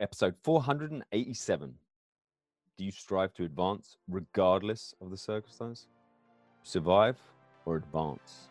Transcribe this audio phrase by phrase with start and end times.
[0.00, 1.74] episode 487.
[2.76, 5.88] Do you strive to advance regardless of the circumstance?
[6.62, 7.16] Survive
[7.64, 8.48] or advance?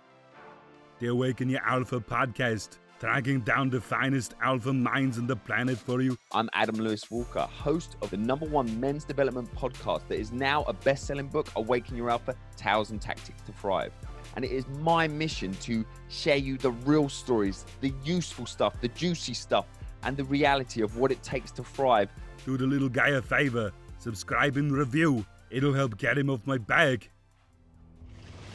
[1.00, 6.02] The Awaken Your Alpha podcast, tracking down the finest alpha minds on the planet for
[6.02, 6.18] you.
[6.34, 10.64] I'm Adam Lewis Walker, host of the number one men's development podcast that is now
[10.64, 13.94] a best selling book, Awaken Your Alpha Tales and Tactics to Thrive.
[14.36, 18.90] And it is my mission to share you the real stories, the useful stuff, the
[18.90, 19.66] juicy stuff,
[20.04, 22.10] and the reality of what it takes to thrive.
[22.46, 25.26] Do the little guy a favor, subscribe and review.
[25.50, 27.10] It'll help get him off my back.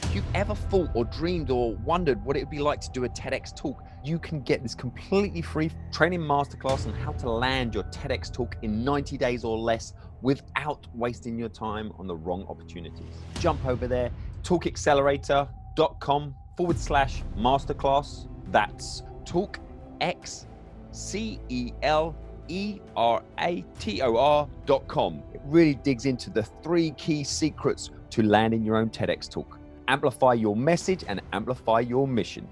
[0.03, 3.05] If you've ever thought or dreamed or wondered what it would be like to do
[3.05, 7.73] a TEDx talk, you can get this completely free training masterclass on how to land
[7.73, 12.45] your TEDx talk in 90 days or less without wasting your time on the wrong
[12.47, 13.15] opportunities.
[13.39, 14.11] Jump over there,
[14.43, 18.27] talkxcelerator.com forward slash masterclass.
[18.51, 20.45] That's talkx,
[20.93, 22.15] C E L
[22.47, 25.21] E R A T O R dot com.
[25.33, 29.59] It really digs into the three key secrets to landing your own TEDx talk.
[29.87, 32.47] Amplify your message and amplify your mission.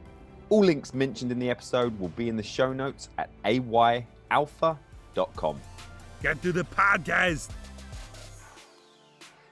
[0.50, 4.06] All links mentioned in the episode will be in the show notes at ayalpha.com.
[6.22, 7.50] Get to the podcast.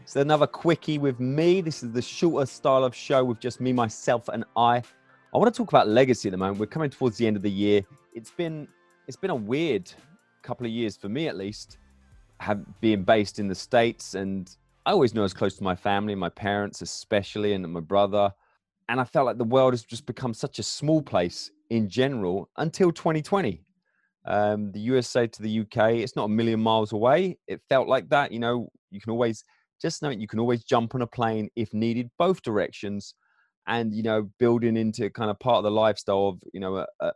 [0.06, 1.61] So another quickie with me.
[1.61, 4.81] This is the shorter style of show with just me, myself, and I.
[5.33, 6.59] I want to talk about legacy at the moment.
[6.59, 7.83] We're coming towards the end of the year.
[8.16, 8.67] It's been
[9.09, 9.91] it's been a weird
[10.43, 11.79] couple of years for me at least,
[12.39, 15.75] have being based in the states, and I always know I was close to my
[15.75, 18.31] family, my parents especially, and my brother.
[18.88, 22.49] And I felt like the world has just become such a small place in general
[22.57, 23.63] until 2020.
[24.27, 27.39] Um, the USA to the UK, it's not a million miles away.
[27.47, 28.31] It felt like that.
[28.31, 29.44] You know, you can always
[29.81, 33.16] just know you can always jump on a plane if needed, both directions,
[33.66, 37.11] and you know, building into kind of part of the lifestyle of you know a,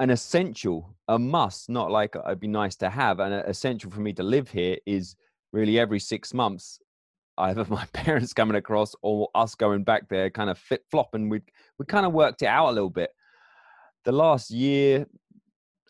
[0.00, 3.90] an essential, a must, not like uh, it'd be nice to have, an uh, essential
[3.90, 5.16] for me to live here is
[5.52, 6.80] really every six months
[7.38, 11.30] either my parents coming across or us going back there kind of flip flop and
[11.30, 11.40] we
[11.78, 13.10] we kind of worked it out a little bit.
[14.04, 15.06] The last year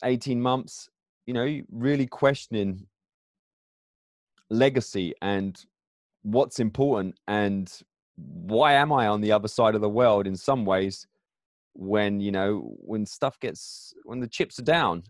[0.02, 0.88] 18 months
[1.26, 2.86] you know really questioning
[4.50, 5.58] legacy and
[6.22, 7.80] what's important and
[8.16, 11.06] why am i on the other side of the world in some ways
[11.74, 15.02] when you know when stuff gets when the chips are down.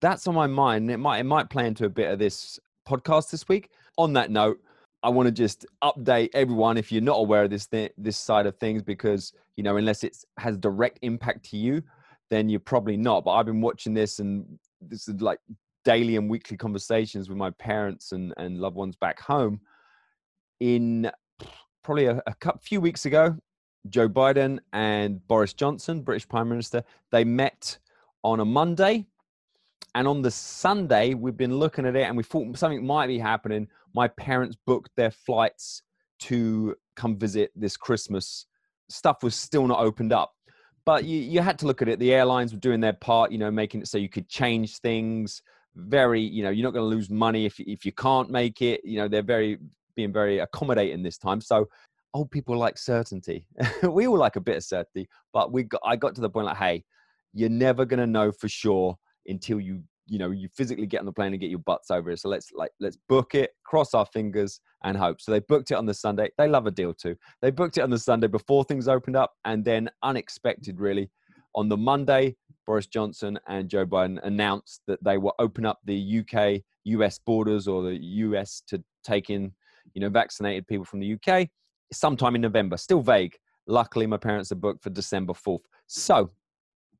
[0.00, 3.30] That's on my mind it might it might play into a bit of this podcast
[3.30, 3.70] this week.
[3.98, 4.60] On that note
[5.02, 8.44] i want to just update everyone if you're not aware of this th- this side
[8.44, 11.82] of things because you know unless it has direct impact to you
[12.30, 13.24] then you're probably not.
[13.24, 15.38] But i've been watching this and this is like
[15.84, 19.60] daily and weekly conversations with my parents and, and loved ones back home.
[20.60, 21.10] In
[21.82, 23.36] probably a, a few weeks ago,
[23.88, 27.78] Joe Biden and Boris Johnson, British Prime Minister, they met
[28.22, 29.06] on a Monday.
[29.94, 33.18] And on the Sunday, we've been looking at it and we thought something might be
[33.18, 33.66] happening.
[33.94, 35.82] My parents booked their flights
[36.20, 38.46] to come visit this Christmas.
[38.88, 40.32] Stuff was still not opened up.
[40.84, 41.98] But you, you had to look at it.
[41.98, 45.42] The airlines were doing their part, you know, making it so you could change things
[45.76, 48.80] very you know you're not going to lose money if if you can't make it
[48.84, 49.58] you know they're very
[49.94, 51.68] being very accommodating this time so
[52.14, 53.46] old people like certainty.
[53.82, 56.46] We all like a bit of certainty but we got i got to the point
[56.46, 56.84] like hey
[57.32, 61.12] you're never to know for sure until you you know you physically get on the
[61.12, 62.18] plane and get your butts over it.
[62.18, 65.20] So let's like let's book it cross our fingers and hope.
[65.20, 66.30] So they booked it on the sunday.
[66.36, 67.16] They love a deal too.
[67.40, 71.10] They booked it on the sunday before things opened up and then unexpected really
[71.54, 76.20] on the monday Boris Johnson and Joe Biden announced that they will open up the
[76.20, 79.52] UK US borders or the US to take in,
[79.94, 81.48] you know, vaccinated people from the UK
[81.92, 82.76] sometime in November.
[82.76, 83.36] Still vague.
[83.66, 85.64] Luckily, my parents are booked for December 4th.
[85.86, 86.30] So,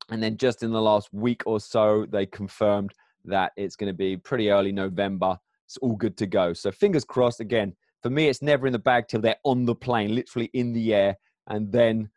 [0.09, 2.93] and then just in the last week or so, they confirmed
[3.25, 5.37] that it's going to be pretty early November.
[5.65, 6.53] It's all good to go.
[6.53, 7.39] So, fingers crossed.
[7.39, 10.73] Again, for me, it's never in the bag till they're on the plane, literally in
[10.73, 11.17] the air.
[11.47, 12.09] And then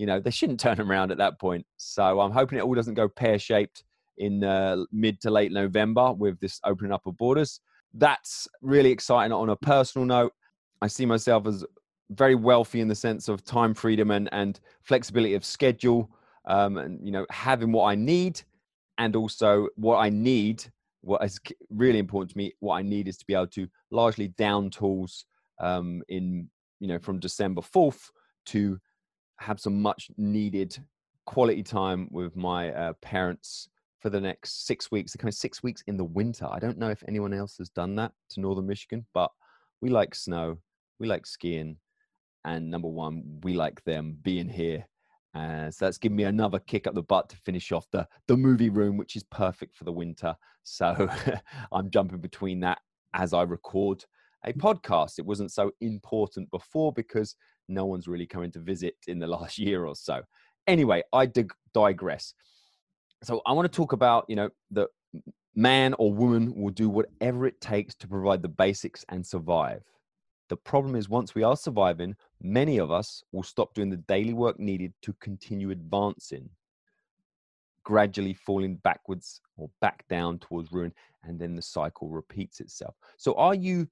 [0.00, 1.64] you know they shouldn't turn around at that point.
[1.76, 3.84] So I'm hoping it all doesn't go pear shaped
[4.18, 7.60] in uh, mid to late November with this opening up of borders.
[7.94, 9.32] That's really exciting.
[9.32, 10.32] On a personal note,
[10.80, 11.64] I see myself as
[12.10, 16.10] very wealthy in the sense of time freedom and, and flexibility of schedule,
[16.46, 18.40] um, and you know having what I need,
[18.98, 20.64] and also what I need.
[21.02, 21.40] What is
[21.70, 25.24] really important to me, what I need is to be able to largely down tools
[25.58, 26.48] um, in
[26.80, 28.10] you know from December fourth
[28.46, 28.78] to
[29.38, 30.76] have some much needed
[31.24, 33.68] quality time with my uh, parents
[34.00, 35.12] for the next six weeks.
[35.12, 36.46] They're of six weeks in the winter.
[36.50, 39.30] I don't know if anyone else has done that to northern Michigan, but
[39.80, 40.58] we like snow,
[40.98, 41.76] we like skiing,
[42.44, 44.86] and number one, we like them being here
[45.34, 48.36] Uh, so that's given me another kick up the butt to finish off the the
[48.36, 50.34] movie room, which is perfect for the winter.
[50.64, 51.08] So
[51.72, 52.78] I'm jumping between that
[53.14, 54.04] as I record
[54.44, 55.18] a podcast.
[55.18, 57.36] It wasn't so important before because
[57.68, 60.22] no one's really coming to visit in the last year or so.
[60.66, 62.34] Anyway, I dig- digress.
[63.22, 64.88] So I want to talk about you know the
[65.54, 69.82] man or woman will do whatever it takes to provide the basics and survive.
[70.48, 74.32] The problem is, once we are surviving, many of us will stop doing the daily
[74.32, 76.48] work needed to continue advancing,
[77.84, 80.92] gradually falling backwards or back down towards ruin,
[81.24, 82.94] and then the cycle repeats itself.
[83.16, 83.88] So, are you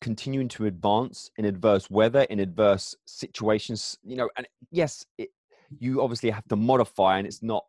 [0.00, 3.98] continuing to advance in adverse weather, in adverse situations?
[4.04, 5.30] You know, and yes, it,
[5.78, 7.64] you obviously have to modify, and it's not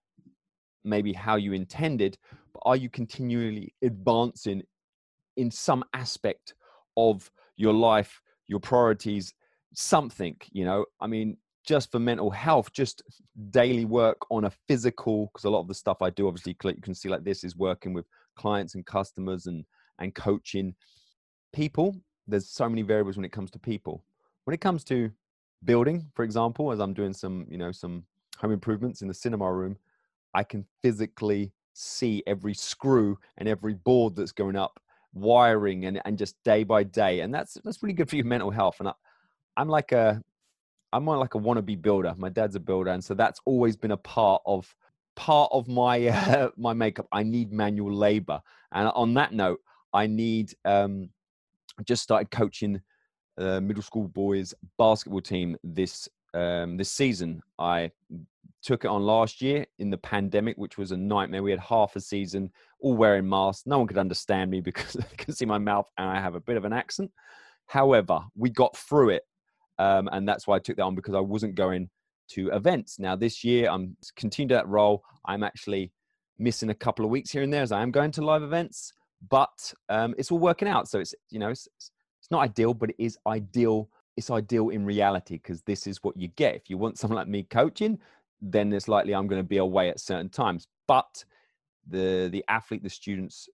[0.84, 2.18] maybe how you intended,
[2.54, 4.64] but are you continually advancing
[5.38, 6.54] in some aspect
[6.98, 9.34] of your life, your priorities,
[9.74, 10.86] something, you know.
[11.00, 13.04] I mean, just for mental health, just
[13.52, 16.82] daily work on a physical, because a lot of the stuff I do, obviously, you
[16.82, 18.06] can see like this is working with
[18.36, 19.64] clients and customers and
[20.00, 20.76] and coaching
[21.54, 21.96] people.
[22.28, 24.04] There's so many variables when it comes to people.
[24.46, 25.12] When it comes to
[25.66, 28.04] building, for example, as I'm doing some, you know, some
[28.38, 29.78] home improvements in the cinema room,
[30.34, 34.80] I can physically see every screw and every board that's going up
[35.14, 38.52] wiring and, and just day by day and that's that's really good for your mental
[38.52, 38.94] health and I,
[39.58, 40.22] i'm like a
[40.94, 43.92] i'm more like a wannabe builder my dad's a builder and so that's always been
[43.92, 44.74] a part of
[45.16, 48.42] part of my uh, my makeup i need manual labor
[48.74, 49.60] and on that note
[49.94, 51.10] i need um
[51.86, 52.80] just started coaching
[53.40, 57.90] uh, middle school boys basketball team this um this season i
[58.62, 61.44] took it on last year in the pandemic, which was a nightmare.
[61.44, 63.66] We had half a season all wearing masks.
[63.66, 66.42] No one could understand me because they can see my mouth and I have a
[66.42, 67.12] bit of an accent.
[67.68, 69.24] However, we got through it.
[69.78, 71.90] Um, and that's why I took that on because I wasn't going
[72.30, 73.00] to events.
[73.00, 75.04] Now, this year, I'm continuing that role.
[75.26, 75.92] I'm actually
[76.38, 78.94] missing a couple of weeks here and there as I am going to live events,
[79.30, 80.88] but um, it's all working out.
[80.88, 83.90] So it's, you know, it's, it's not ideal, but it is ideal.
[84.18, 86.56] It's ideal in reality because this is what you get.
[86.56, 88.00] If you want someone like me coaching,
[88.42, 90.68] then it's likely I'm going to be away at certain times.
[90.88, 91.24] But
[91.88, 93.48] the the athlete, the students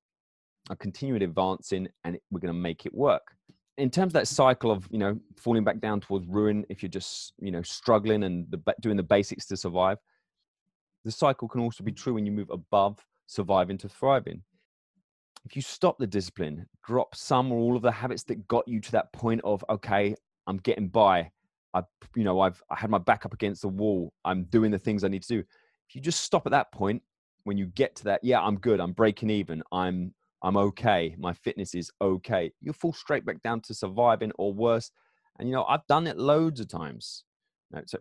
[0.70, 3.36] are continuing advancing, and we're going to make it work.
[3.78, 6.90] In terms of that cycle of you know falling back down towards ruin, if you're
[6.90, 9.98] just you know struggling and the, doing the basics to survive,
[11.04, 14.42] the cycle can also be true when you move above surviving to thriving.
[15.46, 18.80] If you stop the discipline, drop some or all of the habits that got you
[18.82, 20.16] to that point of okay,
[20.48, 21.30] I'm getting by,
[21.74, 21.84] I,
[22.16, 24.14] you know, I've I had my back up against the wall.
[24.24, 25.40] I'm doing the things I need to do.
[25.40, 27.04] If you just stop at that point,
[27.46, 28.82] when you get to that, yeah, I'm good.
[28.82, 29.64] I'm breaking even.
[29.72, 30.14] I'm
[30.44, 31.16] I'm okay.
[31.18, 32.52] My fitness is okay.
[32.60, 34.92] You fall straight back down to surviving or worse.
[35.40, 37.24] And you know, I've done it loads of times.
[37.86, 37.98] so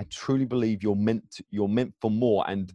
[0.00, 2.72] I truly believe you're meant to, you're meant for more, and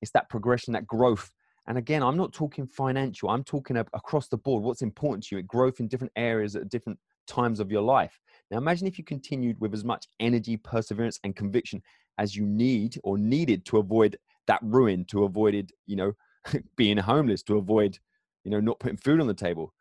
[0.00, 1.30] it's that progression, that growth.
[1.66, 3.30] And again, I'm not talking financial.
[3.30, 4.64] I'm talking across the board.
[4.64, 5.42] What's important to you?
[5.42, 8.18] Growth in different areas at different times of your life.
[8.50, 11.80] Now, imagine if you continued with as much energy, perseverance, and conviction
[12.18, 14.16] as you need or needed to avoid
[14.46, 16.12] that ruin, to avoid it, you know,
[16.76, 17.98] being homeless, to avoid,
[18.44, 19.72] you know, not putting food on the table.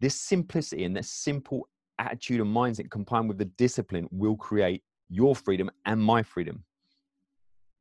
[0.00, 5.36] This simplicity and this simple attitude and mindset combined with the discipline will create your
[5.36, 6.64] freedom and my freedom.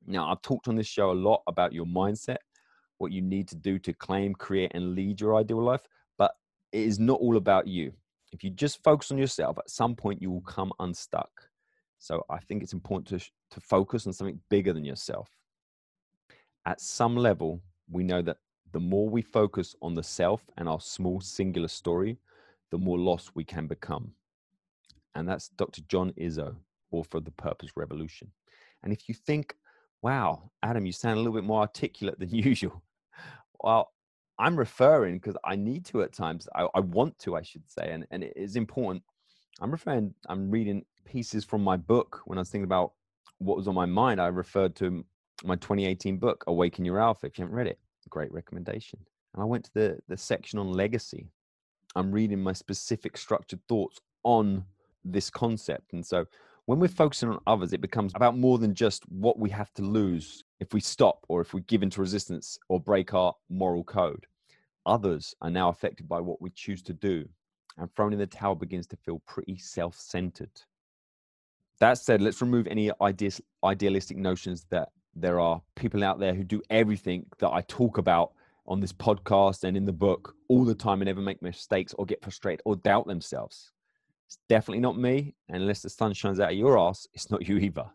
[0.05, 2.37] Now, I've talked on this show a lot about your mindset,
[2.97, 5.81] what you need to do to claim, create, and lead your ideal life,
[6.17, 6.31] but
[6.71, 7.93] it is not all about you
[8.31, 11.29] if you just focus on yourself, at some point you will come unstuck.
[11.99, 15.29] So I think it's important to, to focus on something bigger than yourself.
[16.65, 18.37] At some level, we know that
[18.71, 22.17] the more we focus on the self and our small singular story,
[22.71, 24.11] the more lost we can become.
[25.15, 25.81] And that's Dr.
[25.87, 26.55] John Izzo,
[26.91, 28.31] author of The Purpose Revolution.
[28.83, 29.55] And if you think,
[30.01, 32.81] wow, Adam, you sound a little bit more articulate than usual.
[33.59, 33.91] Well,
[34.39, 36.47] I'm referring because I need to at times.
[36.55, 39.03] I, I, want to, I should say, and, and it is important.
[39.59, 42.93] I'm referring, I'm reading pieces from my book when I was thinking about
[43.37, 44.19] what was on my mind.
[44.19, 45.05] I referred to
[45.43, 47.27] my 2018 book, Awaken Your Alpha.
[47.27, 47.79] If you haven't read it,
[48.09, 48.99] great recommendation.
[49.33, 51.29] And I went to the, the section on legacy.
[51.95, 54.65] I'm reading my specific structured thoughts on
[55.03, 55.93] this concept.
[55.93, 56.25] And so
[56.65, 59.81] when we're focusing on others, it becomes about more than just what we have to
[59.81, 64.25] lose if we stop or if we give into resistance or break our moral code
[64.85, 67.27] others are now affected by what we choose to do,
[67.77, 70.51] and throwing in the towel begins to feel pretty self centered.
[71.79, 76.43] That said, let's remove any ideas, idealistic notions that there are people out there who
[76.43, 78.33] do everything that I talk about
[78.67, 82.05] on this podcast and in the book all the time and never make mistakes or
[82.05, 83.71] get frustrated or doubt themselves.
[84.27, 85.35] It's definitely not me.
[85.49, 87.85] And unless the sun shines out of your ass, it's not you either.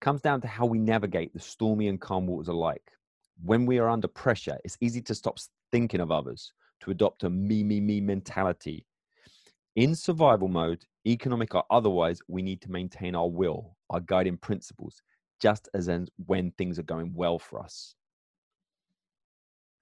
[0.00, 2.90] comes down to how we navigate the stormy and calm waters alike.
[3.44, 5.38] When we are under pressure, it's easy to stop
[5.70, 8.86] thinking of others, to adopt a me, me, me mentality.
[9.76, 15.02] In survival mode, economic or otherwise, we need to maintain our will, our guiding principles,
[15.42, 15.90] just as
[16.26, 17.96] when things are going well for us.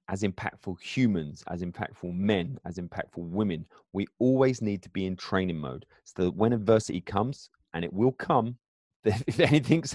[0.08, 5.16] As impactful humans, as impactful men, as impactful women, we always need to be in
[5.16, 8.56] training mode so that when adversity comes, and it will come,
[9.04, 9.94] if anything's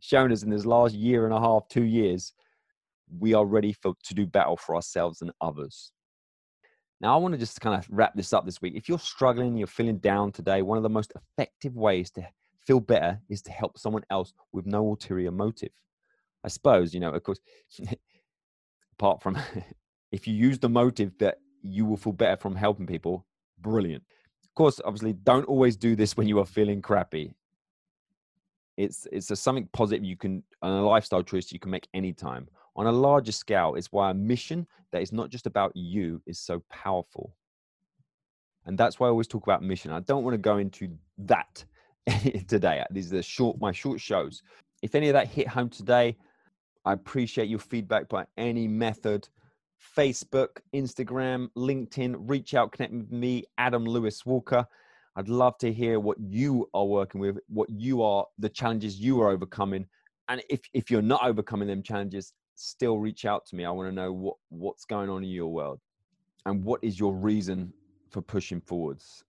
[0.00, 2.34] shown us in this last year and a half, two years,
[3.18, 5.92] we are ready for to do battle for ourselves and others.
[7.00, 8.74] Now, I want to just kind of wrap this up this week.
[8.76, 12.26] If you're struggling, you're feeling down today, one of the most effective ways to
[12.66, 15.70] feel better is to help someone else with no ulterior motive.
[16.44, 17.40] I suppose, you know, of course,
[18.98, 19.38] apart from
[20.12, 23.26] if you use the motive that you will feel better from helping people,
[23.60, 24.02] brilliant.
[24.44, 27.34] Of course, obviously, don't always do this when you are feeling crappy.
[28.76, 32.48] It's it's a something positive you can a lifestyle choice you can make anytime.
[32.76, 36.38] On a larger scale, it's why a mission that is not just about you is
[36.38, 37.34] so powerful.
[38.66, 39.92] And that's why I always talk about mission.
[39.92, 41.64] I don't want to go into that
[42.48, 42.84] today.
[42.90, 44.42] These are the short my short shows.
[44.82, 46.16] If any of that hit home today,
[46.84, 49.28] I appreciate your feedback by any method.
[49.96, 54.66] Facebook, Instagram, LinkedIn, reach out, connect with me, Adam Lewis Walker.
[55.16, 59.20] I'd love to hear what you are working with, what you are, the challenges you
[59.22, 59.86] are overcoming.
[60.28, 63.64] And if, if you're not overcoming them challenges, still reach out to me.
[63.64, 65.80] I want to know what, what's going on in your world
[66.44, 67.72] and what is your reason
[68.10, 69.24] for pushing forwards.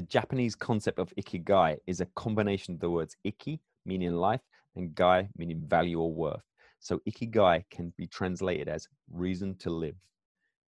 [0.00, 4.40] The Japanese concept of ikigai is a combination of the words iki, meaning life,
[4.74, 6.42] and gai, meaning value or worth.
[6.78, 9.96] So ikigai can be translated as reason to live.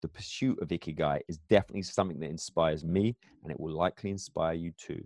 [0.01, 4.55] The pursuit of ikigai is definitely something that inspires me and it will likely inspire
[4.55, 5.05] you too.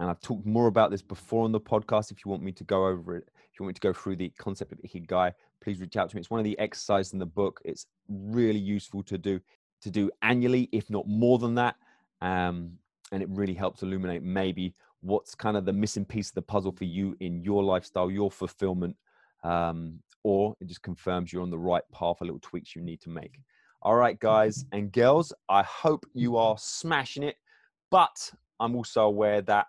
[0.00, 2.10] And i've talked more about this before on the podcast.
[2.10, 4.16] If you want me to go over it if you want me to go through
[4.16, 6.20] the concept of ikigai please reach out to me.
[6.20, 7.62] It's one of the exercises in the book.
[7.64, 9.40] It's really useful to do
[9.80, 11.76] to do annually if not more than that.
[12.20, 12.72] Um,
[13.12, 16.72] and it really helps illuminate maybe what's kind of the missing piece of the puzzle
[16.72, 18.96] for you in your lifestyle your fulfillment
[19.44, 23.00] um, or it just confirms you're on the right path a little tweaks you need
[23.00, 23.38] to make
[23.80, 27.36] all right, guys and girls, I hope you are smashing it.
[27.90, 29.66] But I'm also aware that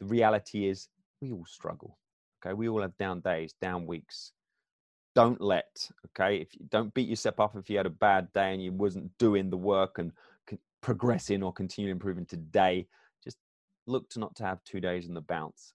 [0.00, 0.88] the reality is
[1.20, 1.98] we all struggle.
[2.44, 2.54] Okay.
[2.54, 4.32] We all have down days, down weeks.
[5.14, 8.52] Don't let, okay, if you don't beat yourself up if you had a bad day
[8.52, 10.10] and you wasn't doing the work and
[10.84, 12.86] progressing or continue improving today.
[13.24, 13.38] Just
[13.86, 15.72] look to not to have two days in the bounce.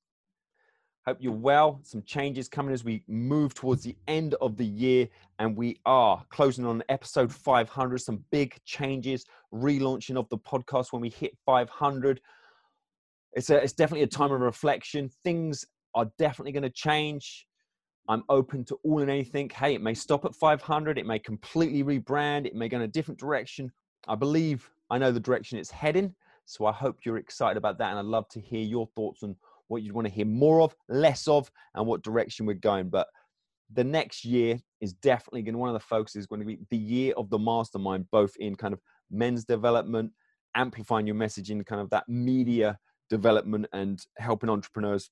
[1.08, 1.80] Hope you're well.
[1.82, 5.08] Some changes coming as we move towards the end of the year,
[5.40, 7.98] and we are closing on episode 500.
[7.98, 12.22] Some big changes, relaunching of the podcast when we hit 500.
[13.34, 15.10] It's, a, it's definitely a time of reflection.
[15.24, 17.48] Things are definitely going to change.
[18.08, 19.50] I'm open to all and anything.
[19.50, 22.88] Hey, it may stop at 500, it may completely rebrand, it may go in a
[22.88, 23.72] different direction.
[24.08, 26.16] I believe I know the direction it's heading.
[26.46, 27.92] So I hope you're excited about that.
[27.92, 29.36] And I'd love to hear your thoughts on
[29.68, 32.90] what you'd want to hear more of, less of, and what direction we're going.
[32.90, 33.08] But
[33.72, 36.58] the next year is definitely going to, one of the focuses is going to be
[36.72, 40.12] the year of the mastermind, both in kind of men's development,
[40.56, 42.80] amplifying your message in kind of that media
[43.12, 45.12] development and helping entrepreneurs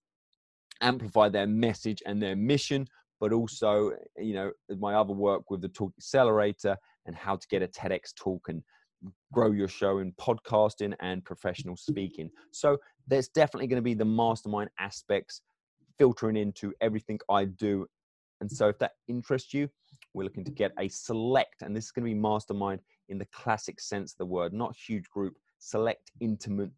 [0.82, 2.88] amplify their message and their mission,
[3.20, 7.62] but also, you know, my other work with the Talk Accelerator and how to get
[7.62, 8.64] a TEDx talk and
[9.32, 12.30] grow your show in podcasting and professional speaking.
[12.52, 12.78] So
[13.08, 15.42] there's definitely going to be the mastermind aspects
[15.98, 17.88] filtering into everything I do.
[18.42, 19.70] And so if that interests you,
[20.14, 23.28] we're looking to get a select, and this is going to be mastermind in the
[23.34, 26.72] classic sense of the word, not huge group, select, intimate,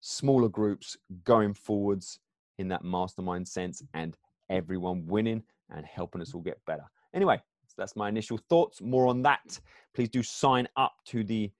[0.00, 2.18] smaller groups going forwards
[2.58, 4.16] in that mastermind sense, and
[4.50, 6.84] everyone winning and helping us all get better.
[7.14, 7.40] Anyway,
[7.72, 8.82] so that's my initial thoughts.
[8.82, 9.58] More on that.
[9.94, 11.50] Please do sign up to the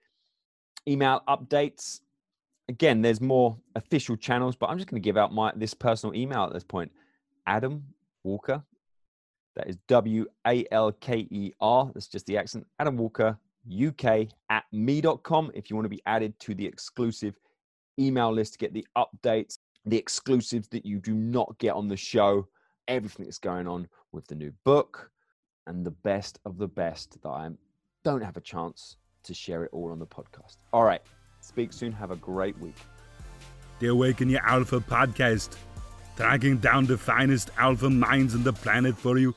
[0.86, 2.00] email updates.
[2.68, 6.14] Again, there's more official channels, but I'm just going to give out my this personal
[6.14, 6.92] email at this point.
[7.46, 7.82] Adam
[8.24, 8.62] Walker.
[9.56, 11.90] That is W A L K E R.
[11.94, 12.66] That's just the accent.
[12.78, 13.38] Adam Walker
[13.70, 17.38] UK at me.com if you want to be added to the exclusive
[17.98, 21.96] email list to get the updates, the exclusives that you do not get on the
[21.96, 22.46] show,
[22.88, 25.11] everything that's going on with the new book,
[25.66, 27.50] and the best of the best that I
[28.04, 30.56] don't have a chance to share it all on the podcast.
[30.72, 31.02] All right.
[31.40, 31.92] Speak soon.
[31.92, 32.76] Have a great week.
[33.80, 35.56] The Awaken Your Alpha podcast,
[36.16, 39.34] tracking down the finest alpha minds on the planet for you.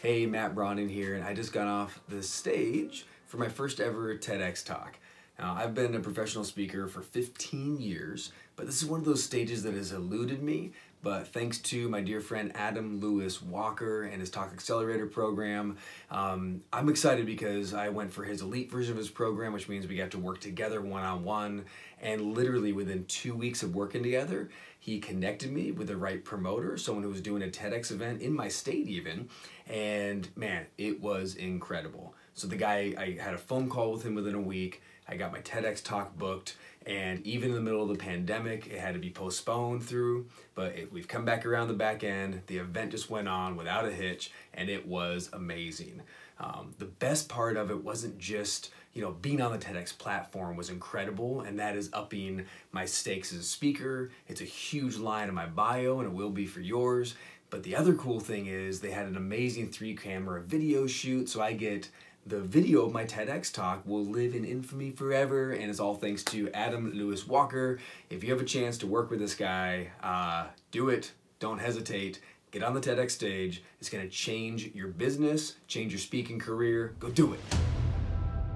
[0.00, 4.16] Hey, Matt Brondin here, and I just got off the stage for my first ever
[4.16, 4.98] TEDx talk.
[5.40, 9.24] Now, I've been a professional speaker for 15 years, but this is one of those
[9.24, 14.20] stages that has eluded me But thanks to my dear friend Adam Lewis Walker and
[14.20, 15.78] his Talk Accelerator program,
[16.10, 19.86] um, I'm excited because I went for his elite version of his program, which means
[19.86, 21.64] we got to work together one on one.
[22.02, 26.76] And literally within two weeks of working together, he connected me with the right promoter,
[26.76, 29.30] someone who was doing a TEDx event in my state, even.
[29.66, 32.14] And man, it was incredible.
[32.34, 34.82] So the guy, I had a phone call with him within a week.
[35.10, 36.56] I got my TEDx talk booked.
[36.86, 40.76] And even in the middle of the pandemic, it had to be postponed through, but
[40.76, 42.40] it, we've come back around the back end.
[42.46, 46.00] The event just went on without a hitch, and it was amazing.
[46.38, 50.56] Um, the best part of it wasn't just you know being on the TEDx platform
[50.56, 54.10] was incredible, and that is upping my stakes as a speaker.
[54.26, 57.14] It's a huge line in my bio, and it will be for yours.
[57.50, 61.42] But the other cool thing is they had an amazing three camera video shoot, so
[61.42, 61.90] I get
[62.26, 66.22] the video of my TEDx talk will live in infamy forever, and it's all thanks
[66.24, 67.78] to Adam Lewis Walker.
[68.10, 71.12] If you have a chance to work with this guy, uh, do it.
[71.38, 72.20] Don't hesitate.
[72.50, 73.62] Get on the TEDx stage.
[73.80, 76.94] It's going to change your business, change your speaking career.
[76.98, 77.40] Go do it.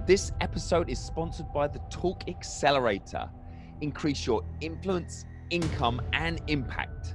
[0.07, 3.31] This episode is sponsored by the Talk Accelerator.
[3.81, 7.15] Increase your influence, income, and impact.